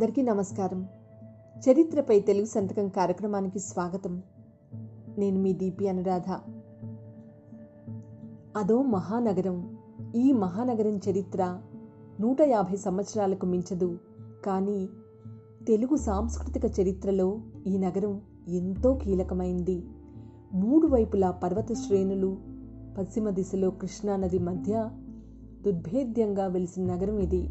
అందరికీ 0.00 0.22
నమస్కారం. 0.22 0.86
చరిత్రపై 1.58 2.20
తెలుగు 2.20 2.44
సంతకం 2.44 2.88
కార్యక్రమానికి 2.88 3.58
స్వాగతం. 3.58 4.22
నేను 5.18 5.40
మీ 5.40 5.52
దీపి 5.52 5.88
అనురాధ. 5.88 6.30
అదో 8.56 8.82
మహానగరం. 8.82 9.78
ఈ 10.14 10.32
మహానగరం 10.32 11.00
చరిత్ర 11.10 11.62
నూట 12.20 12.40
యాభై 12.40 12.76
సంవత్సరాలకు 12.76 13.46
మించదు. 13.46 13.98
కానీ 14.46 14.88
తెలుగు 15.68 15.96
సాంస్కృతిక 15.96 16.80
చరిత్రలో 16.80 17.40
ఈ 17.66 17.78
నగరం 17.78 18.20
ఎంతో 18.48 18.94
కీలకమైంది. 18.94 19.84
మూడు 20.52 20.86
వైపులా 20.86 21.30
పర్వత 21.30 21.72
శ్రేణులు 21.72 22.36
పశ్చిమ 22.98 23.30
దిశలో 23.30 23.70
కృష్ణానది 23.70 24.38
మధ్య 24.38 24.90
దుర్భేద్యంగా 25.62 26.46
వెలిసిన 26.46 26.94
నగరం 26.94 27.18
ఇది. 27.18 27.48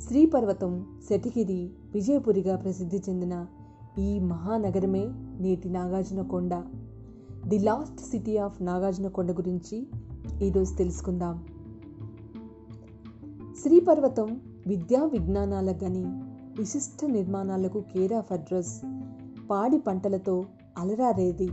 శ్రీపర్వతం 0.00 0.86
శటిగిరి 1.10 1.70
విజయపురిగా 1.94 2.56
ప్రసిద్ధి 2.56 3.02
చెందిన 3.08 3.46
ఈ 3.98 4.18
మహానగరమే 4.18 5.04
నేటి 5.40 5.68
Nagarjunakonda. 5.68 6.54
The 7.48 7.58
last 7.58 8.00
city 8.00 8.36
of 8.36 8.62
Nagarjunakonda 8.62 9.32
గురించి 9.32 9.86
ఈరోజు 10.42 10.74
తెలుసుకుందాం. 10.74 11.44
శ్రీపర్వతం 13.62 14.40
విద్యా 14.66 15.04
విజ్ఞానాలకు 15.04 15.84
గని 15.84 16.04
విశిష్ట 16.58 17.04
నిర్మాణాలకు 17.04 17.80
కేరా 17.80 18.20
ఫడ్రస్ 18.20 18.80
పాడి 19.50 19.78
పంటలతో 19.78 20.44
అలరారేది 20.78 21.48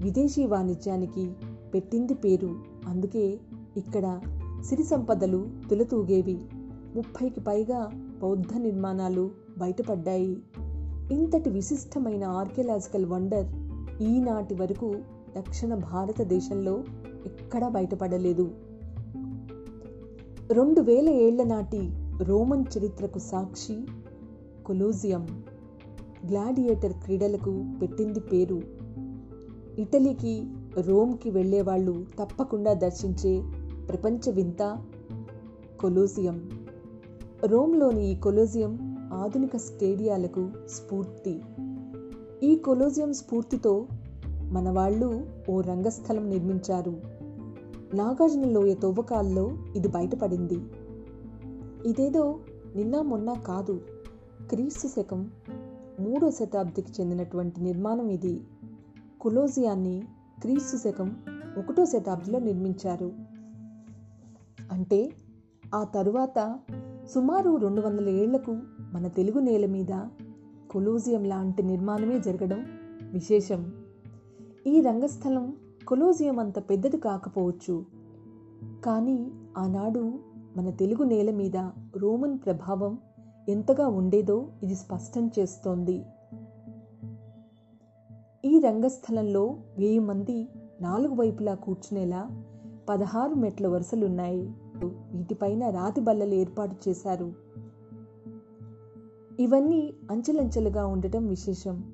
విదేశీ 0.00 0.46
వాణిజ్యానికి 0.46 1.32
పెట్టింది 1.74 2.14
పేరు. 2.14 2.54
అందుకే 2.86 3.38
ఇక్కడ 3.76 4.20
సిరి 4.64 4.84
సంపదలు 4.84 5.46
తులతూగేవి. 5.70 6.38
ముప్పైకి 6.96 7.40
పైగా 7.40 7.90
బౌద్ధ 8.22 8.56
నిర్మాణాలు 8.56 9.30
బయటపడ్డాయి. 9.58 10.42
ఇంతటి 11.12 11.50
విశిష్టమైన 11.50 12.24
ఆర్కియలాజికల్ 12.24 13.06
వండర్ 13.06 13.46
ఈనాటి 14.02 14.54
వరకు 14.54 14.94
దక్షిణ 15.38 15.74
భారతదేశంలో 15.74 16.84
ఎక్కడా 17.26 17.68
బయటపడలేదు. 17.68 18.50
రెండు 20.52 20.80
వేల 20.80 21.08
ఏళ్ళ 21.08 21.44
నాటి 21.44 21.90
రోమన్ 22.22 22.64
చరిత్రకు 22.78 23.18
సాక్షి 23.18 23.86
కొలోజియం 24.66 25.44
గ్లాడియేటర్ 26.28 26.92
క్రీడలకు 26.92 27.64
పెట్టింది 27.82 28.20
పేరు. 28.20 28.62
ఇటలీకి 29.78 30.46
రోమ్కి 30.80 31.30
వెళ్ళేవాళ్ళు 31.30 32.06
తప్పకుండా 32.18 32.72
దర్శించే 32.72 33.42
ప్రపంచ 33.88 34.30
వింత 34.30 34.78
కొలోజియం. 35.80 36.57
రోమ్లోని 37.46 38.12
ఈ 38.12 38.14
కొలోజియం 38.14 38.98
ఆధునిక 39.12 39.56
స్టేడియాలకు 39.56 40.50
స్ఫూర్తి. 40.66 41.42
ఈ 42.42 42.56
కొలోజియం 42.56 43.12
స్ఫూర్తితో 43.12 43.86
మన 44.26 44.70
వాళ్ళు 44.70 45.26
ఓ 45.48 45.60
రంగస్థలం 45.60 46.28
నిర్మించారు. 46.28 47.00
నాగార్జున 47.94 48.44
లోయ 48.44 48.74
తవ్వకాల్లో 48.74 49.58
ఇది 49.76 49.88
బయటపడింది. 49.88 50.60
ఇదేదో 51.86 52.38
నిన్న 52.76 53.00
మొన్న 53.00 53.34
కాదు 53.34 53.80
క్రీస్తు 54.50 54.88
శకం 54.88 55.30
మూడో 56.00 56.30
శతాబ్దికి 56.30 56.92
చెందినటువంటి 57.00 57.60
నిర్మాణం 57.60 58.08
ఇది. 58.08 58.40
కొలోజియాన్ని 59.20 60.02
క్రీస్తు 60.40 60.76
శకం 60.76 61.16
ఒకటో 61.58 61.84
శతాబ్దిలో 61.84 62.38
నిర్మించారు. 62.38 63.12
అంటే 64.72 65.12
ఆ 65.74 65.84
తరువాత 65.84 66.58
సుమారు 67.14 67.56
రెండు 67.56 67.80
వందల 67.80 68.08
ఏళ్ళకు 68.08 68.56
మన 68.92 69.08
తెలుగు 69.08 69.38
నేల 69.38 69.66
మీద 69.66 70.00
కొలోజియం 70.70 71.24
లాంటి 71.24 71.62
నిర్మాణమే 71.62 72.20
జరగడం 72.20 72.66
విశేషం. 73.12 73.72
ఈ 74.66 74.80
రంగస్థలం 74.80 75.56
కొలోజియం 75.88 76.38
అంత 76.38 76.58
పెద్దది 76.58 76.96
కాకపోవచ్చు. 76.96 77.84
కానీ 78.84 79.30
ఆనాడు 79.58 80.12
మన 80.56 80.70
తెలుగు 80.70 81.02
నేల 81.02 81.30
మీద 81.30 81.56
రోమన్ 81.96 82.38
ప్రభావం 82.38 82.98
ఎంతగా 83.48 83.88
ఉండేదో 83.88 84.48
ఇది 84.62 84.74
స్పష్టం 84.74 85.30
చేస్తోంది. 85.38 86.04
ఈ 88.44 88.60
రంగస్థలంలో 88.60 89.56
వెయ్యి 89.78 89.98
మంది 89.98 90.48
నాలుగు 90.80 91.14
వైపులా 91.14 91.54
కూర్చునేలా 91.54 92.44
పదహారు 92.88 93.34
మెట్ల 93.34 93.68
వరుసలున్నాయి. 93.68 94.52
వీటిపైన 94.86 95.70
రాతి 95.70 96.00
బల్లలు 96.00 96.34
ఏర్పాటు 96.34 96.76
చేశారు. 96.88 97.32
ఇవన్నీ 99.40 99.92
అంచెలంచెలుగా 100.10 100.86
ఉండటం 100.86 101.26
విశేషం. 101.26 101.92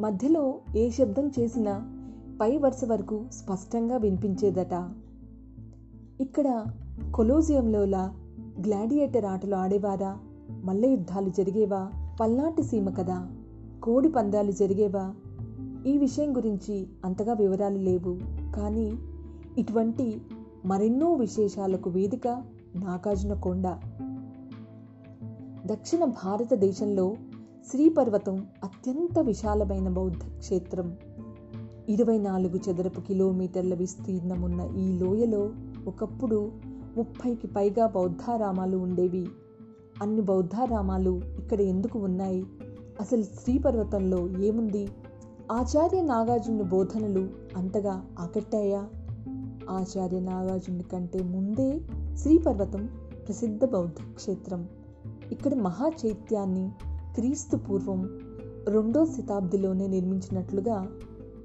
మధ్యలో 0.00 0.60
ఏ 0.76 0.90
శబ్దం 0.90 1.30
చేసినా 1.38 1.92
పై 2.40 2.56
వరుస 2.56 2.84
వరకు 2.84 3.24
స్పష్టంగా 3.32 3.96
వినిపించేదట. 3.96 4.88
ఇక్కడ 6.20 6.64
కొలోజియంలోలా 7.14 8.14
గ్లాడియేటర్ 8.66 9.24
ఆటలు 9.24 9.54
ఆడేవారా? 9.54 10.18
మల్ల 10.50 10.86
యుద్ధాలు 10.86 11.30
జరిగేవా? 11.30 11.92
పల్నాటి 12.20 12.62
సీమ 12.62 12.90
కదా. 12.90 13.32
కోడి 13.82 14.08
పందాలు 14.08 14.52
జరిగేవా? 14.52 15.14
ఈ 15.86 15.98
విషయం 15.98 16.36
గురించి 16.36 16.86
అంతగా 17.04 17.32
వివరాలు 17.32 17.78
లేవు. 17.78 18.18
కానీ 18.56 18.98
ఇటువంటి 19.58 20.20
మరెన్నో 20.64 21.12
విశేషాలకు 21.12 21.90
వేదిక 21.90 22.28
నాగార్జున 22.76 23.34
కొండ. 23.34 23.76
దక్షిణ 25.66 26.04
భారతదేశంలో 26.04 27.14
శ్రీపర్వతం 27.70 28.46
అత్యంత 28.64 29.18
విశాలమైన 29.18 29.88
బౌద్ధ 29.88 30.38
క్షేత్రం. 30.38 30.96
ఇరవై 31.88 32.18
నాలుగు 32.18 32.56
చదరపు 32.56 33.00
కిలోమీటర్ల 33.00 33.74
విస్తీర్ణమున్న 33.74 34.60
ఈ 34.76 34.98
లోయలో 34.98 35.50
ఒకప్పుడు 35.86 36.52
ముప్పైకి 36.96 37.46
పైగా 37.46 37.86
బౌద్ధారామాలు 37.86 38.76
ఉండేవి. 38.76 39.26
అన్ని 40.02 40.20
బౌద్ధారామాలు 40.20 41.20
ఇక్కడ 41.38 41.60
ఎందుకు 41.60 41.98
ఉన్నాయి? 41.98 42.46
అసలు 43.00 43.22
శ్రీపర్వతంలో 43.22 44.28
ఏముంది? 44.28 44.88
ఆచార్య 45.52 46.02
నాగార్జున 46.02 46.62
బోధనలు 46.62 47.28
అంతగా 47.56 48.06
ఆకట్టాయా? 48.18 48.88
ఆచార్య 49.70 50.20
నాగార్జుని 50.20 50.82
కంటే 50.82 51.22
ముందే 51.22 51.80
శ్రీపర్వతం 52.16 52.88
ప్రసిద్ధ 53.26 53.64
బౌద్ధ 53.64 54.14
క్షేత్రం. 54.14 54.68
ఇక్కడ 55.32 55.54
మహా 55.54 55.90
చైత్యాన్ని 56.06 56.70
క్రీస్తు 57.14 57.56
పూర్వం 57.56 58.20
రెండో 58.68 59.06
శతాబ్దిలోనే 59.06 59.86
నిర్మించినట్లుగా 59.86 60.88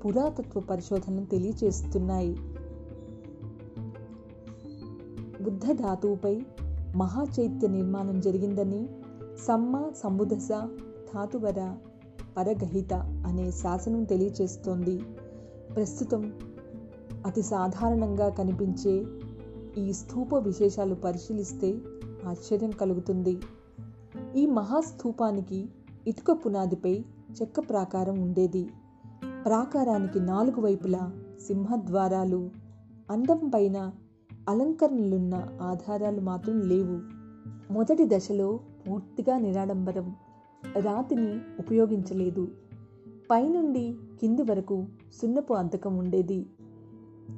పురాతత్వ 0.05 0.59
పరిశోధనలు 0.59 1.25
తెలియచేస్తున్నాయి. 1.25 2.37
బుద్ధ 5.43 5.71
ధాతువుపై 5.71 6.41
మహాచైత్య 6.95 7.67
నిర్మాణం 7.67 8.19
జరిగిందని 8.19 8.89
సమ్మ 9.47 9.91
సంబుధస 10.03 10.49
ధాతువర 11.15 11.75
పరగహిత 12.37 12.93
అనే 12.93 13.51
శాసనం 13.51 14.03
తెలియచేస్తోంది. 14.03 14.97
ప్రస్తుతం 15.75 16.33
అతి 17.25 17.41
సాధారణంగా 17.41 18.29
కనిపించే 18.29 19.05
ఈ 19.77 19.93
స్థూప 19.93 20.35
విశేషాలు 20.35 20.95
పరిశీలిస్తే 20.95 21.79
ఆశ్చర్యం 22.27 22.71
కలుగుతుంది. 22.71 23.41
ఈ 24.35 24.45
మహాస్థూపానికి 24.45 25.69
ఇటుక 26.07 26.31
పునాదిపై 26.31 27.05
చెక్క 27.41 27.59
ప్రాకారం 27.59 28.21
ఉండేది. 28.21 28.69
ప్రాకారానికి 29.45 30.19
నాలుగు 30.19 30.61
వైపులా 30.61 31.11
సింహద్వారాలు 31.47 32.49
అందం 33.11 33.51
పైన 33.55 33.91
అలంకరణలున్న 34.49 35.47
ఆధారాలు 35.61 36.21
మాత్రం 36.21 36.59
లేవు. 36.59 36.99
మొదటి 37.73 38.05
దశలో 38.05 38.59
పూర్తిగా 38.87 39.37
నిరాడంబరం. 39.37 40.15
రాతిని 40.79 41.39
ఉపయోగించలేదు. 41.59 42.47
పైనుండి 43.31 43.95
కింది 44.21 44.41
వరకు 44.41 44.85
సున్నపు 45.21 45.53
అద్దకం 45.53 45.97
ఉండేది. 45.97 46.45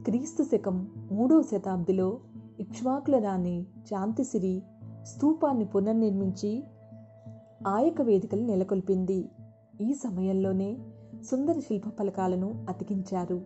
క్రీస్తు 0.05 0.43
శకం 0.43 0.87
మూడవ 1.11 1.41
శతాబ్దిలో 1.41 2.19
ఇక్ష్వాకుల 2.59 3.17
రాణి 3.17 3.65
శాంతిసిరి 3.89 4.63
స్తూపాన్ని 5.03 5.65
పునర్నిర్మించి 5.65 6.63
ఆయక 7.67 8.01
వేదికలు 8.01 8.41
నెలకొల్పింది. 8.41 9.29
ఈ 9.81 9.93
సమయంలోనే 9.93 10.77
సుందర 11.31 11.59
శిల్ప 11.59 11.89
ఫలకాలను 11.99 12.65
అతికించారు. 12.69 13.41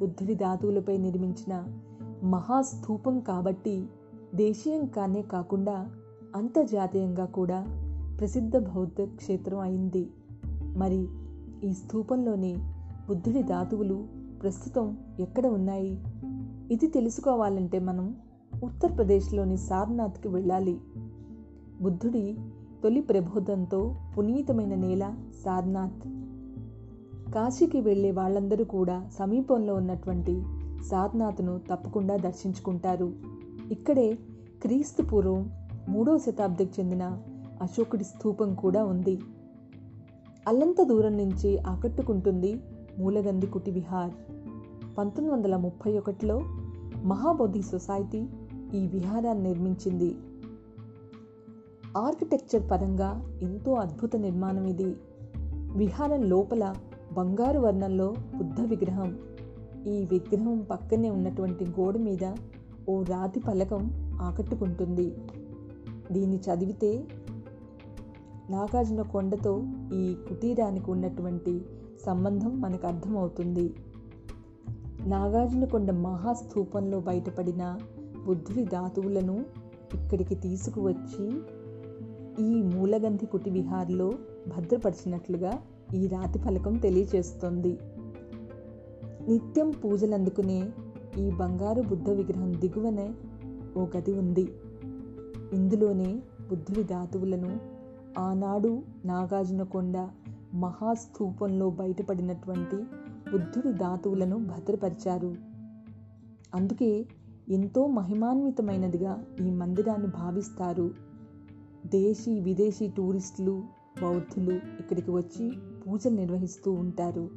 బుద్ధుడి 0.00 0.34
ధాతువులపై 0.34 0.96
నిర్మించిన 0.96 1.64
మహాస్థూపం 2.24 3.20
కాబట్టి 3.20 3.86
దేశీయంగానే 4.34 5.22
కాకుండా 5.22 5.90
అంతర్జాతీయంగా 6.36 7.24
కూడా 7.24 7.66
ప్రసిద్ధ 8.20 8.56
బౌద్ధ 8.56 9.02
క్షేత్రం 9.02 9.58
అయింది. 9.58 10.10
మరి 10.76 11.08
ఈ 11.64 11.72
స్థూపంలోనే 11.72 12.56
బుద్ధుడి 13.08 13.42
ధాతువులు 13.42 14.19
ప్రస్తుతం 14.42 14.96
ఎక్కడ 15.20 15.46
ఉన్నాయి? 15.46 16.00
ఇది 16.70 16.86
తెలుసుకోవాలంటే 16.86 17.78
మనం 17.78 18.16
ఉత్తరప్రదేశ్లోని 18.64 19.56
సారనాథ్కి 19.56 20.28
వెళ్ళాలి. 20.28 20.80
బుద్ధుడి 21.82 22.36
తొలి 22.82 23.00
ప్రబోధంతో 23.00 23.96
పునీతమైన 24.18 24.74
నేల 24.74 25.14
సారనాథ్. 25.44 26.08
కాశీకి 27.32 27.80
వెళ్ళే 27.80 28.10
వాళ్ళందరూ 28.10 28.64
కూడా 28.64 29.08
సమీపంలో 29.18 29.74
ఉన్నటువంటి 29.74 30.42
సారనాథ్ను 30.90 31.58
తప్పకుండా 31.58 32.16
దర్శించుకుంటారు. 32.16 33.12
ఇక్కడే 33.70 34.18
క్రీస్తు 34.62 35.02
పూర్వం 35.02 35.50
మూడవ 35.88 36.18
శతాబ్దికి 36.18 36.80
చెందిన 36.80 37.18
అశోకుడి 37.62 38.04
స్థూపం 38.04 38.54
కూడా 38.54 38.84
ఉంది. 38.84 39.20
అల్లంత 40.48 40.82
దూరం 40.82 41.16
నుంచి 41.16 41.58
ఆకట్టుకుంటుంది 41.58 42.60
మూలగంది 42.98 43.46
కుటి 43.46 43.70
విహార్. 43.70 44.10
పంతొమ్మిది 44.98 45.30
వందల 45.30 45.56
ముప్పై 45.56 45.98
ఒకటిలో 45.98 46.42
మహాబోధి 47.04 47.62
సొసైటీ 47.62 48.28
ఈ 48.74 48.86
విహారాన్ని 48.86 49.44
నిర్మించింది. 49.44 50.16
ఆర్కిటెక్చర్ 51.96 52.70
పరంగా 52.70 53.38
ఎంతో 53.42 53.74
అద్భుత 53.74 54.16
నిర్మాణం 54.16 54.66
ఇది. 54.66 54.96
విహారం 55.76 56.22
లోపల 56.22 56.74
బంగారు 57.12 57.58
వర్ణంలో 57.58 58.14
బుద్ధ 58.36 58.60
విగ్రహం. 58.60 59.18
ఈ 59.86 60.06
విగ్రహం 60.10 60.66
పక్కనే 60.70 61.10
ఉన్నటువంటి 61.10 61.64
గోడ 61.64 61.96
మీద 61.96 62.32
ఓ 62.88 63.02
రాతి 63.02 63.40
పలకం 63.40 63.90
ఆకట్టుకుంటుంది. 64.22 65.14
దీన్ని 66.12 66.36
చదివితే 66.36 67.04
నాగార్జున 68.50 69.02
కొండతో 69.02 69.64
ఈ 69.92 70.16
కుటీరానికి 70.28 70.90
ఉన్నటువంటి 70.90 71.64
సంబంధం 72.06 72.60
మనకు 72.60 72.86
అర్థమవుతుంది. 72.86 73.74
నాగార్జున 75.06 75.64
కొండ 75.64 75.90
మహాస్థూపంలో 75.90 77.00
బయటపడిన 77.00 77.78
బుద్ధుడి 78.26 78.64
ధాతువులను 78.64 79.44
ఇక్కడికి 79.94 80.34
తీసుకువచ్చి 80.34 81.26
ఈ 82.44 82.62
మూలగంధి 82.62 83.26
కుటి 83.26 83.50
విహార్లో 83.50 84.12
భద్రపరిచినట్లుగా 84.48 85.58
ఈ 85.94 86.06
రాతి 86.06 86.38
ఫలకం 86.38 86.76
తెలియచేస్తుంది. 86.76 87.78
నిత్యం 89.28 89.70
పూజలు 89.70 90.14
అందుకునే 90.14 90.68
ఈ 91.18 91.30
బంగారు 91.30 91.82
బుద్ధ 91.82 92.10
విగ్రహం 92.10 92.60
దిగువనే 92.60 93.10
ఓ 93.76 93.86
గది 93.96 94.12
ఉంది. 94.12 94.52
ఇందులోనే 95.52 96.22
బుద్ధుడి 96.50 96.82
ధాతువులను 96.82 97.79
ఆనాడు 98.18 98.82
నాగార్జునకొండ 99.04 100.08
మహాస్థూపంలో 100.54 101.70
బయటపడినటువంటి 101.70 102.76
బుద్ధుడి 103.32 103.72
ధాతువులను 103.72 104.38
భద్రపరిచారు. 104.38 105.36
అందుకే 106.54 107.06
ఎంతో 107.48 107.86
మహిమాన్వితమైనదిగా 107.86 109.24
ఈ 109.40 109.50
మందిరాన్ని 109.50 110.06
భావిస్తారు. 110.06 110.90
దేశీ 111.86 112.40
విదేశీ 112.40 112.88
టూరిస్టులు 112.88 113.62
బౌద్ధులు 114.02 114.52
ఇక్కడికి 114.52 115.10
వచ్చి 115.10 115.52
పూజలు 115.86 116.14
నిర్వహిస్తూ 116.14 116.72
ఉంటారు. 116.72 117.30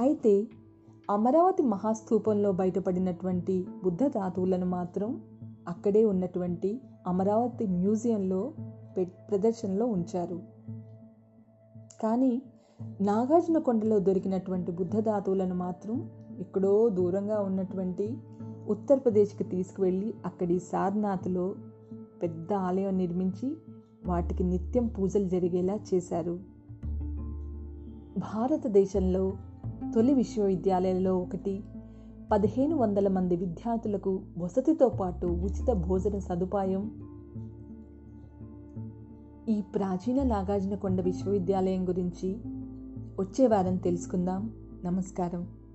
అయితే 0.00 0.46
అమరావతి 1.10 1.62
మహాస్థూపంలో 1.62 2.52
బయటపడినటువంటి 2.52 3.66
బుద్ధ 3.84 4.06
ధాతువులను 4.06 4.66
మాత్రం 4.66 5.20
అక్కడే 5.68 6.04
ఉన్నటువంటి 6.04 6.80
అమరావతి 7.06 7.66
మ్యూజియంలో 7.66 8.52
ప్రదర్శనలో 9.04 9.86
ఉంచారు. 9.86 10.40
కానీ 12.02 12.42
నాగార్జున 13.00 13.58
కొండలో 13.58 13.98
దొరికినటువంటి 13.98 14.72
బుద్ధ 14.72 15.00
ధాతువులను 15.00 15.54
మాత్రం 15.54 16.10
ఎక్కడో 16.38 16.88
దూరంగా 16.88 17.40
ఉన్నటువంటి 17.40 18.18
ఉత్తరప్రదేశ్కి 18.68 19.44
తీసుకువెళ్ళి 19.44 20.14
అక్కడి 20.26 20.58
సార్నాథ్లో 20.58 21.54
పెద్ద 22.22 22.52
ఆలయం 22.52 22.98
నిర్మించి 22.98 23.56
వాటికి 24.06 24.44
నిత్యం 24.44 24.86
పూజలు 24.86 25.28
జరిగేలా 25.28 25.78
చేశారు. 25.94 26.38
భారతదేశంలో 28.18 29.32
తొలి 29.94 30.14
విశ్వవిద్యాలయంలో 30.14 31.18
ఒకటి 31.18 31.64
పదిహేను 32.32 32.76
వందల 32.76 33.08
మంది 33.08 33.36
విద్యార్థులకు 33.36 34.20
వసతితో 34.38 34.88
పాటు 34.88 35.26
ఉచిత 35.26 35.72
భోజన 35.72 36.18
సదుపాయం 36.18 37.02
ఈ 39.48 39.60
ప్రాచీన 39.60 40.22
నాగార్జునకొండ 40.22 41.00
విశ్వవిద్యాలయం 41.00 41.88
గురించి 41.88 42.40
వచ్చే 43.20 43.46
వారం 43.46 43.76
తెలుసుకుందాం. 43.76 44.50
నమస్కారం. 44.84 45.65